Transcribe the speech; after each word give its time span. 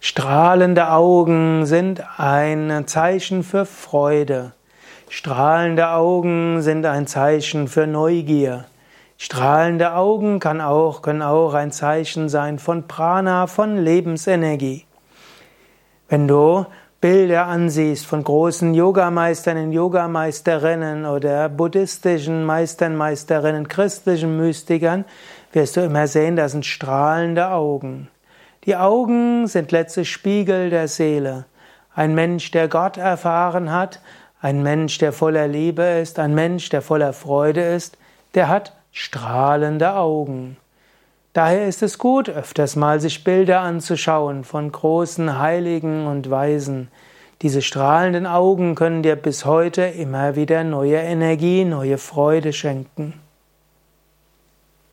Strahlende 0.00 0.92
Augen 0.92 1.66
sind 1.66 2.04
ein 2.18 2.86
Zeichen 2.86 3.42
für 3.42 3.66
Freude. 3.66 4.52
Strahlende 5.08 5.88
Augen 5.90 6.62
sind 6.62 6.86
ein 6.86 7.08
Zeichen 7.08 7.66
für 7.66 7.88
Neugier. 7.88 8.66
Strahlende 9.16 9.94
Augen 9.94 10.38
kann 10.38 10.60
auch, 10.60 11.02
können 11.02 11.22
auch 11.22 11.52
ein 11.54 11.72
Zeichen 11.72 12.28
sein 12.28 12.60
von 12.60 12.86
Prana, 12.86 13.48
von 13.48 13.76
Lebensenergie. 13.76 14.84
Wenn 16.08 16.28
du 16.28 16.64
Bilder 17.00 17.46
ansiehst 17.46 18.06
von 18.06 18.22
großen 18.22 18.74
Yogameistern 18.74 19.56
und 19.56 19.72
Yogameisterinnen 19.72 21.06
oder 21.06 21.48
buddhistischen 21.48 22.44
Meistern, 22.44 22.94
Meisterinnen, 22.94 23.66
christlichen 23.66 24.36
Mystikern, 24.36 25.04
wirst 25.52 25.76
du 25.76 25.80
immer 25.80 26.06
sehen, 26.06 26.36
das 26.36 26.52
sind 26.52 26.66
strahlende 26.66 27.50
Augen. 27.50 28.08
Die 28.68 28.76
Augen 28.76 29.46
sind 29.46 29.72
letztlich 29.72 30.12
Spiegel 30.12 30.68
der 30.68 30.88
Seele. 30.88 31.46
Ein 31.94 32.14
Mensch, 32.14 32.50
der 32.50 32.68
Gott 32.68 32.98
erfahren 32.98 33.72
hat, 33.72 34.02
ein 34.42 34.62
Mensch, 34.62 34.98
der 34.98 35.14
voller 35.14 35.48
Liebe 35.48 35.82
ist, 35.82 36.18
ein 36.18 36.34
Mensch, 36.34 36.68
der 36.68 36.82
voller 36.82 37.14
Freude 37.14 37.62
ist, 37.62 37.96
der 38.34 38.48
hat 38.48 38.74
strahlende 38.92 39.94
Augen. 39.94 40.58
Daher 41.32 41.66
ist 41.66 41.82
es 41.82 41.96
gut, 41.96 42.28
öfters 42.28 42.76
mal 42.76 43.00
sich 43.00 43.24
Bilder 43.24 43.60
anzuschauen 43.60 44.44
von 44.44 44.70
großen 44.70 45.38
Heiligen 45.38 46.06
und 46.06 46.28
Weisen. 46.28 46.88
Diese 47.40 47.62
strahlenden 47.62 48.26
Augen 48.26 48.74
können 48.74 49.02
dir 49.02 49.16
bis 49.16 49.46
heute 49.46 49.80
immer 49.84 50.36
wieder 50.36 50.62
neue 50.62 50.98
Energie, 50.98 51.64
neue 51.64 51.96
Freude 51.96 52.52
schenken. 52.52 53.14